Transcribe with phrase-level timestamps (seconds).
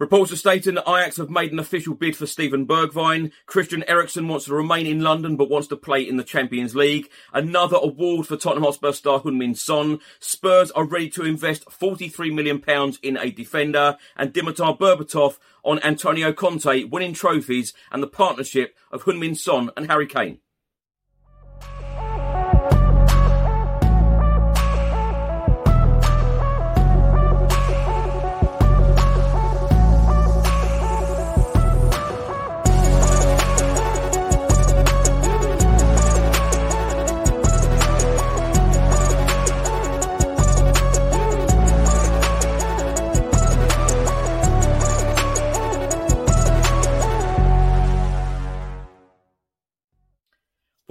[0.00, 3.30] Reports are stating that Ajax have made an official bid for Steven Bergwijn.
[3.46, 7.08] Christian Eriksen wants to remain in London but wants to play in the Champions League.
[7.32, 10.00] Another award for Tottenham Hotspur star Heung-min Son.
[10.18, 12.60] Spurs are ready to invest £43 million
[13.04, 13.96] in a defender.
[14.16, 19.86] And Dimitar Berbatov on Antonio Conte winning trophies and the partnership of Heung-min Son and
[19.86, 20.40] Harry Kane.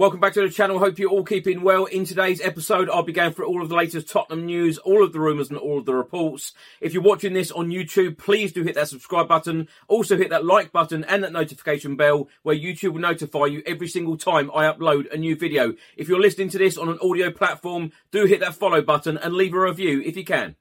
[0.04, 0.78] Welcome back to the channel.
[0.78, 1.86] Hope you're all keeping well.
[1.86, 5.14] In today's episode, I'll be going through all of the latest Tottenham news, all of
[5.14, 6.52] the rumours and all of the reports.
[6.82, 9.66] If you're watching this on YouTube, please do hit that subscribe button.
[9.88, 13.88] Also hit that like button and that notification bell where YouTube will notify you every
[13.88, 15.72] single time I upload a new video.
[15.96, 19.32] If you're listening to this on an audio platform, do hit that follow button and
[19.32, 20.56] leave a review if you can.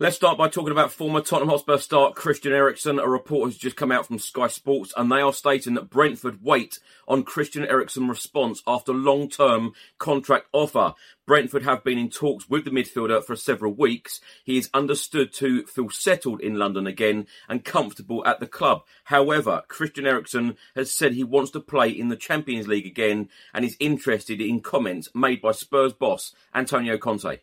[0.00, 3.00] Let's start by talking about former Tottenham Hotspur star Christian Eriksen.
[3.00, 6.38] A report has just come out from Sky Sports and they are stating that Brentford
[6.40, 6.78] wait
[7.08, 10.94] on Christian Eriksen response after long-term contract offer.
[11.26, 14.20] Brentford have been in talks with the midfielder for several weeks.
[14.44, 18.82] He is understood to feel settled in London again and comfortable at the club.
[19.02, 23.64] However, Christian Eriksen has said he wants to play in the Champions League again and
[23.64, 27.38] is interested in comments made by Spurs boss Antonio Conte.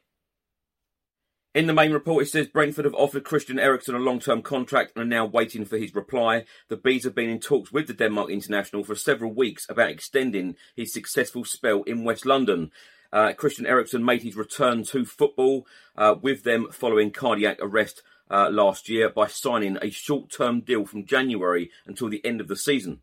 [1.56, 5.04] In the main report, it says Brentford have offered Christian Eriksen a long-term contract and
[5.04, 6.44] are now waiting for his reply.
[6.68, 10.58] The Bees have been in talks with the Denmark international for several weeks about extending
[10.76, 12.72] his successful spell in West London.
[13.14, 18.50] Uh, Christian Eriksen made his return to football uh, with them following cardiac arrest uh,
[18.50, 23.00] last year by signing a short-term deal from January until the end of the season.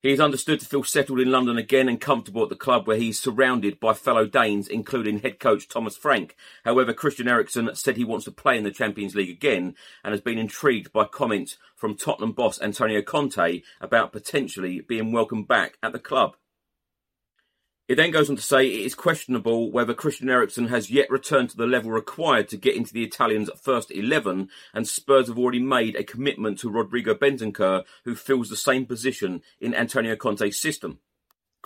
[0.00, 2.96] He is understood to feel settled in London again and comfortable at the club where
[2.96, 6.36] he is surrounded by fellow Danes, including head coach Thomas Frank.
[6.64, 10.20] However, Christian Eriksen said he wants to play in the Champions League again and has
[10.20, 15.90] been intrigued by comments from Tottenham boss Antonio Conte about potentially being welcomed back at
[15.90, 16.36] the club.
[17.88, 21.48] It then goes on to say it is questionable whether Christian Eriksen has yet returned
[21.50, 25.58] to the level required to get into the Italians' first 11, and Spurs have already
[25.58, 30.98] made a commitment to Rodrigo Bentancur, who fills the same position in Antonio Conte's system.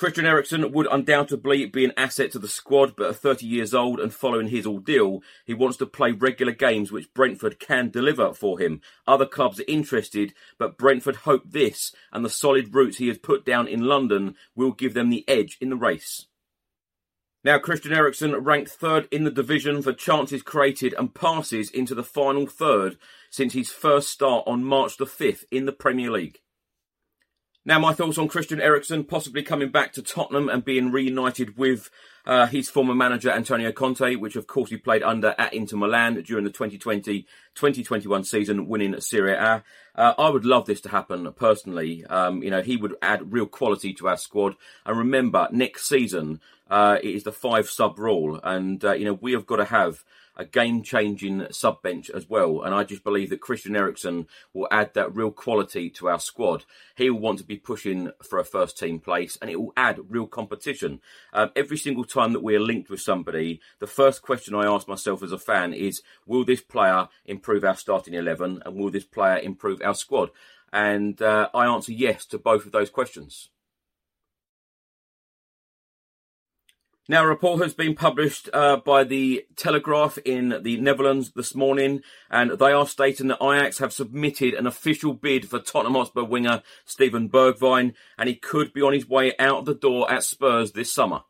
[0.03, 4.01] Christian Eriksen would undoubtedly be an asset to the squad, but at 30 years old
[4.01, 8.59] and following his ordeal, he wants to play regular games which Brentford can deliver for
[8.59, 8.81] him.
[9.07, 13.47] Other clubs are interested, but Brentford hope this and the solid roots he has put
[13.47, 16.27] down in London will give them the edge in the race.
[17.45, 22.03] Now, Christian Eriksen ranked third in the division for chances created and passes into the
[22.03, 22.99] final third
[23.31, 26.42] since his first start on March the 5th in the Premier League.
[27.65, 31.91] Now, my thoughts on Christian Eriksen possibly coming back to Tottenham and being reunited with
[32.27, 36.21] uh, his former manager Antonio Conte, which of course he played under at Inter Milan
[36.23, 37.23] during the 2020
[37.55, 39.63] 2021 season, winning Serie A.
[39.95, 42.05] Uh, I would love this to happen personally.
[42.07, 44.57] Um, you know, he would add real quality to our squad.
[44.85, 49.19] And remember, next season uh, it is the five sub rule, and uh, you know
[49.21, 50.03] we have got to have
[50.37, 52.63] a game changing sub bench as well.
[52.63, 56.65] And I just believe that Christian Eriksen will add that real quality to our squad.
[56.97, 60.01] He will want to be pushing for a first team place and it will add
[60.09, 61.01] real competition.
[61.33, 64.89] Um, every single time that we are linked with somebody, the first question I ask
[64.89, 69.05] myself as a fan is Will this player improve our starting 11 and will this
[69.05, 70.31] player improve our squad?
[70.73, 73.51] And uh, I answer yes to both of those questions.
[77.09, 82.03] Now, a report has been published uh, by the Telegraph in the Netherlands this morning,
[82.31, 86.63] and they are stating that Ajax have submitted an official bid for Tottenham Hotspur winger
[86.85, 90.93] Steven Bergwijn, and he could be on his way out the door at Spurs this
[90.93, 91.23] summer.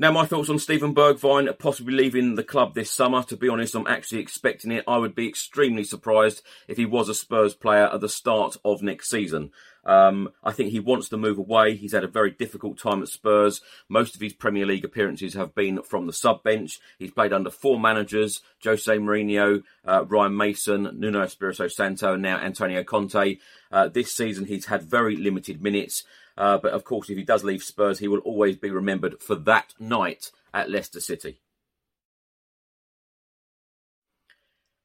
[0.00, 3.22] Now, my thoughts on Steven Bergwijn possibly leaving the club this summer.
[3.24, 4.82] To be honest, I'm actually expecting it.
[4.88, 8.82] I would be extremely surprised if he was a Spurs player at the start of
[8.82, 9.50] next season.
[9.84, 11.76] Um, I think he wants to move away.
[11.76, 13.60] He's had a very difficult time at Spurs.
[13.90, 16.80] Most of his Premier League appearances have been from the sub bench.
[16.98, 22.38] He's played under four managers: Jose Mourinho, uh, Ryan Mason, Nuno Espirito Santo, and now
[22.38, 23.36] Antonio Conte.
[23.70, 26.04] Uh, this season, he's had very limited minutes.
[26.40, 29.34] Uh, but of course, if he does leave Spurs, he will always be remembered for
[29.34, 31.38] that night at Leicester City.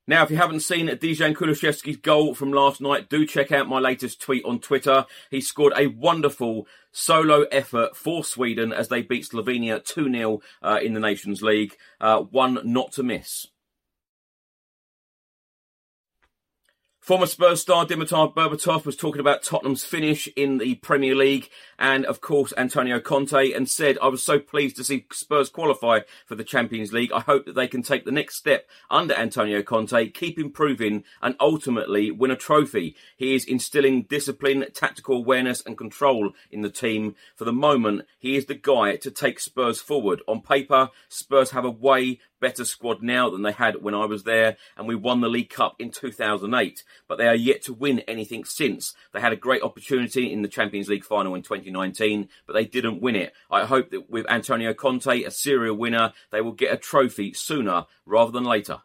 [0.05, 3.79] Now, if you haven't seen Dejan Kulusevski's goal from last night, do check out my
[3.79, 5.05] latest tweet on Twitter.
[5.31, 10.79] He scored a wonderful solo effort for Sweden as they beat Slovenia 2 0 uh,
[10.83, 11.77] in the Nations League.
[12.01, 13.47] Uh, one not to miss.
[17.05, 22.05] Former Spurs star Dimitar Berbatov was talking about Tottenham's finish in the Premier League and,
[22.05, 26.35] of course, Antonio Conte and said, I was so pleased to see Spurs qualify for
[26.35, 27.11] the Champions League.
[27.11, 31.35] I hope that they can take the next step under Antonio Conte, keep improving and
[31.39, 32.95] ultimately win a trophy.
[33.17, 37.15] He is instilling discipline, tactical awareness and control in the team.
[37.35, 40.21] For the moment, he is the guy to take Spurs forward.
[40.27, 44.23] On paper, Spurs have a way better squad now than they had when I was
[44.23, 46.83] there, and we won the League Cup in 2008.
[47.07, 48.93] But they are yet to win anything since.
[49.13, 51.41] They had a great opportunity in the Champions League final in
[51.73, 53.33] 2019, but they didn't win it.
[53.49, 57.85] I hope that with Antonio Conte, a serial winner, they will get a trophy sooner
[58.05, 58.81] rather than later.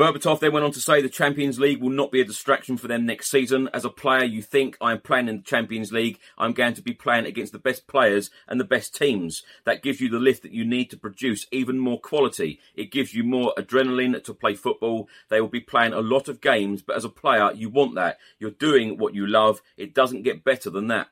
[0.00, 2.88] Berbatov then went on to say the Champions League will not be a distraction for
[2.88, 3.68] them next season.
[3.74, 6.18] As a player, you think I am playing in the Champions League.
[6.38, 9.42] I'm going to be playing against the best players and the best teams.
[9.66, 12.60] That gives you the lift that you need to produce even more quality.
[12.74, 15.06] It gives you more adrenaline to play football.
[15.28, 18.16] They will be playing a lot of games, but as a player, you want that.
[18.38, 19.60] You're doing what you love.
[19.76, 21.08] It doesn't get better than that.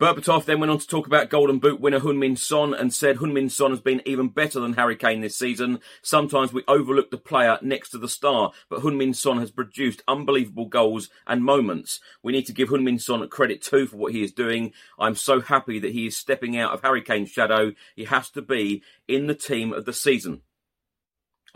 [0.00, 3.48] Berbatov then went on to talk about Golden Boot winner Heung-min Son and said Heung-min
[3.48, 5.78] Son has been even better than Harry Kane this season.
[6.02, 10.66] Sometimes we overlook the player next to the star, but Heung-min Son has produced unbelievable
[10.66, 12.00] goals and moments.
[12.24, 14.72] We need to give Heung-min Son credit too for what he is doing.
[14.98, 17.72] I'm so happy that he is stepping out of Harry Kane's shadow.
[17.94, 20.40] He has to be in the team of the season.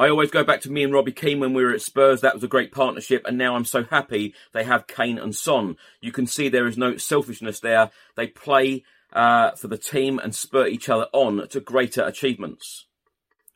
[0.01, 2.21] I always go back to me and Robbie Keane when we were at Spurs.
[2.21, 5.77] That was a great partnership, and now I'm so happy they have Kane and Son.
[6.01, 7.91] You can see there is no selfishness there.
[8.15, 12.87] They play uh, for the team and spur each other on to greater achievements.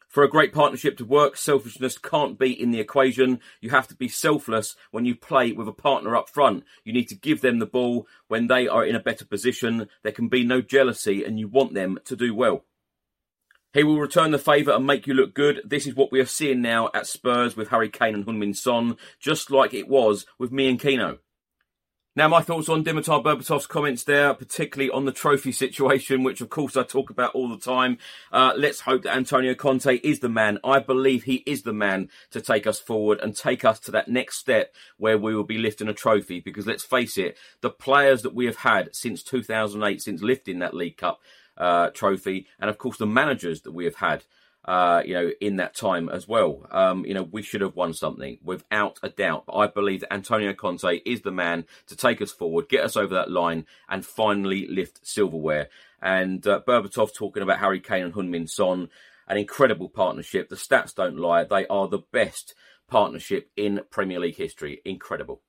[0.09, 3.39] For a great partnership to work, selfishness can't be in the equation.
[3.61, 6.65] You have to be selfless when you play with a partner up front.
[6.85, 9.89] You need to give them the ball when they are in a better position.
[10.03, 12.65] There can be no jealousy, and you want them to do well.
[13.73, 15.63] He will return the favour and make you look good.
[15.65, 18.97] This is what we are seeing now at Spurs with Harry Kane and Heung-min Son,
[19.19, 21.19] just like it was with me and Keano.
[22.15, 26.51] Now, my thoughts on Dimitar Berbatov's comments there, particularly on the trophy situation, which of
[26.51, 27.97] course I talk about all the time.
[28.31, 30.59] Uh, let's hope that Antonio Conte is the man.
[30.63, 34.09] I believe he is the man to take us forward and take us to that
[34.09, 36.41] next step where we will be lifting a trophy.
[36.41, 40.75] Because let's face it, the players that we have had since 2008, since lifting that
[40.75, 41.19] League Cup,
[41.57, 44.25] uh, trophy, and of course the managers that we have had.
[44.65, 46.65] Uh, you know, in that time as well.
[46.71, 49.47] Um, you know, we should have won something without a doubt.
[49.47, 52.97] But I believe that Antonio Conte is the man to take us forward, get us
[52.97, 55.69] over that line, and finally lift silverware.
[56.01, 58.89] And uh, Berbatov talking about Harry Kane and Heung-min Son,
[59.27, 60.49] an incredible partnership.
[60.49, 62.55] The stats don't lie; they are the best
[62.89, 64.81] partnership in Premier League history.
[64.85, 65.43] Incredible.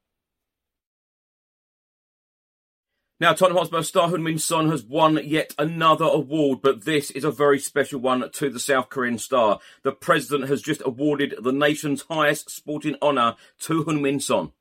[3.19, 7.31] Now, Tottenham Hotspur star Heung-min Son has won yet another award, but this is a
[7.31, 9.59] very special one to the South Korean star.
[9.83, 14.51] The president has just awarded the nation's highest sporting honour to Heung-min Son.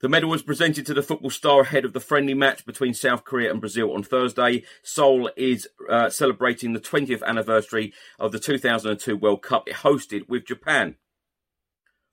[0.00, 3.24] The medal was presented to the football star ahead of the friendly match between South
[3.24, 4.64] Korea and Brazil on Thursday.
[4.82, 10.44] Seoul is uh, celebrating the 20th anniversary of the 2002 World Cup it hosted with
[10.44, 10.96] Japan.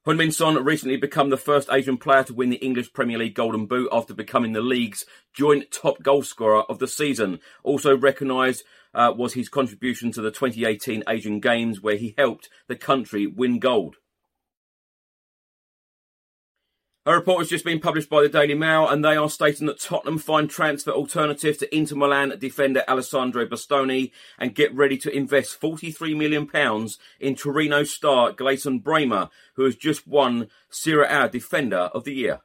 [0.07, 3.65] Heung-min Son recently become the first Asian player to win the English Premier League Golden
[3.65, 5.03] Boot after becoming the league's
[5.33, 7.41] joint top goalscorer of the season.
[7.63, 8.63] Also recognised
[8.93, 13.59] uh, was his contribution to the 2018 Asian Games, where he helped the country win
[13.59, 13.97] gold.
[17.09, 19.79] A report has just been published by the Daily Mail, and they are stating that
[19.79, 25.59] Tottenham find transfer alternative to Inter Milan defender Alessandro Bastoni and get ready to invest
[25.59, 26.47] £43 million
[27.19, 32.41] in Torino star Gleison Bremer, who has just won Serie A Defender of the Year.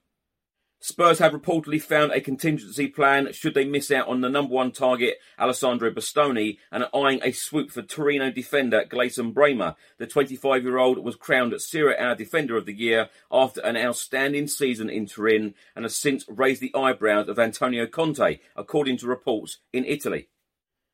[0.87, 4.71] Spurs have reportedly found a contingency plan should they miss out on the number one
[4.71, 9.77] target, Alessandro Bastoni, and are eyeing a swoop for Torino defender Gleison Bremer.
[9.97, 14.47] The 25 year old was crowned Serie A Defender of the Year after an outstanding
[14.47, 19.61] season in Turin and has since raised the eyebrows of Antonio Conte, according to reports
[19.73, 20.29] in Italy.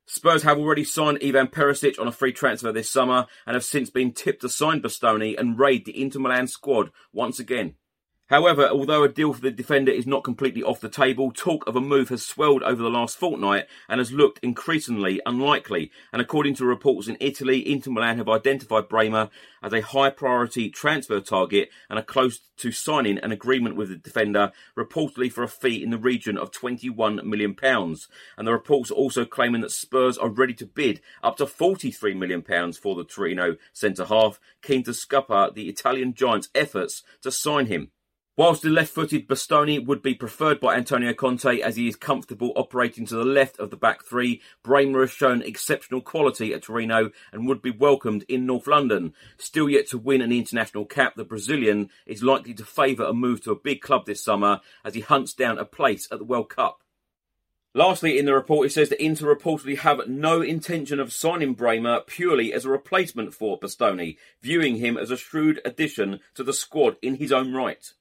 [0.06, 3.90] Spurs have already signed Ivan Perisic on a free transfer this summer and have since
[3.90, 7.74] been tipped to sign Bastoni and raid the Inter Milan squad once again.
[8.30, 11.74] However, although a deal for the defender is not completely off the table, talk of
[11.74, 15.90] a move has swelled over the last fortnight and has looked increasingly unlikely.
[16.12, 19.30] And according to reports in Italy, Inter Milan have identified Bremer
[19.64, 23.96] as a high priority transfer target and are close to signing an agreement with the
[23.96, 27.56] defender, reportedly for a fee in the region of £21 million.
[27.60, 32.16] And the reports are also claiming that Spurs are ready to bid up to £43
[32.16, 32.42] million
[32.74, 37.90] for the Torino centre half, keen to scupper the Italian giant's efforts to sign him.
[38.40, 43.04] Whilst the left-footed Bastoni would be preferred by Antonio Conte as he is comfortable operating
[43.04, 47.46] to the left of the back three, Bremer has shown exceptional quality at Torino and
[47.46, 49.12] would be welcomed in North London.
[49.36, 53.42] Still yet to win an international cap, the Brazilian is likely to favour a move
[53.42, 56.48] to a big club this summer as he hunts down a place at the World
[56.48, 56.80] Cup.
[57.74, 62.00] Lastly, in the report, it says that Inter reportedly have no intention of signing Bremer
[62.06, 66.96] purely as a replacement for Bastoni, viewing him as a shrewd addition to the squad
[67.02, 67.92] in his own right.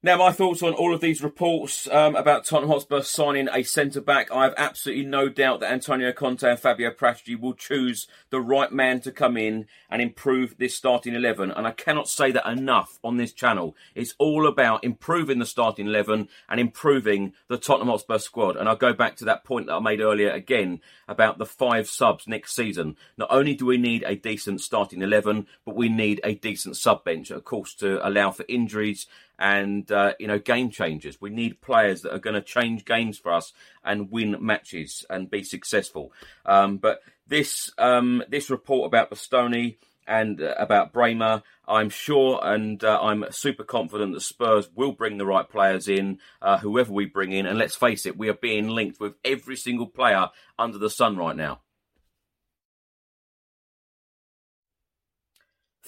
[0.00, 4.00] Now, my thoughts on all of these reports um, about Tottenham Hotspur signing a centre
[4.00, 4.30] back.
[4.30, 8.70] I have absolutely no doubt that Antonio Conte and Fabio Paratici will choose the right
[8.70, 11.50] man to come in and improve this starting 11.
[11.50, 13.74] And I cannot say that enough on this channel.
[13.96, 18.54] It's all about improving the starting 11 and improving the Tottenham Hotspur squad.
[18.54, 21.88] And I'll go back to that point that I made earlier again about the five
[21.88, 22.96] subs next season.
[23.16, 27.02] Not only do we need a decent starting 11, but we need a decent sub
[27.02, 31.20] bench, of course, to allow for injuries and uh, you know game changers.
[31.20, 33.52] We need players that are going to change games for us
[33.84, 36.12] and win matches and be successful.
[36.44, 39.76] Um, but this um, this report about Bastoni
[40.06, 45.18] and uh, about Bremer, I'm sure and uh, I'm super confident that Spurs will bring
[45.18, 47.46] the right players in, uh, whoever we bring in.
[47.46, 50.28] And let's face it, we are being linked with every single player
[50.58, 51.60] under the sun right now.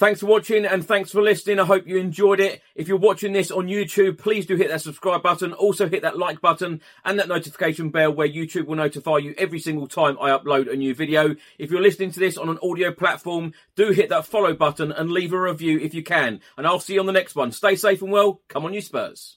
[0.01, 1.61] Thanks for watching and thanks for listening.
[1.61, 2.63] I hope you enjoyed it.
[2.75, 5.53] If you're watching this on YouTube, please do hit that subscribe button.
[5.53, 9.59] Also hit that like button and that notification bell where YouTube will notify you every
[9.59, 11.37] single time I upload a new video.
[11.59, 15.11] If you're listening to this on an audio platform, do hit that follow button and
[15.11, 16.41] leave a review if you can.
[16.57, 17.53] And I'll see you on the next one.
[17.53, 18.41] Stay safe and well.
[18.49, 19.37] Come on you Spurs.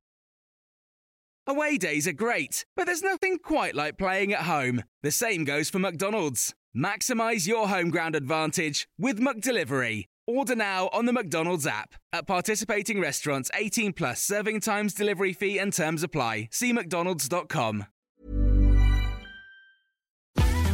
[1.47, 4.83] Away days are great, but there's nothing quite like playing at home.
[5.01, 6.53] The same goes for McDonald's.
[6.77, 10.05] Maximize your home ground advantage with McDelivery.
[10.27, 11.95] Order now on the McDonald's app.
[12.13, 16.49] At participating restaurants, 18 plus serving times, delivery fee, and terms apply.
[16.51, 17.87] See McDonald's.com.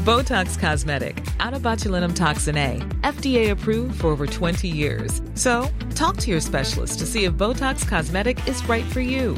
[0.03, 5.21] Botox Cosmetic, onabotulinumtoxinA, FDA approved for over 20 years.
[5.33, 9.37] So, talk to your specialist to see if Botox Cosmetic is right for you.